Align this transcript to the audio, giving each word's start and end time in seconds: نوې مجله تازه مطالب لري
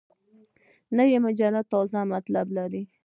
نوې 0.97 1.17
مجله 1.25 1.61
تازه 1.71 1.99
مطالب 2.11 2.47
لري 2.57 2.81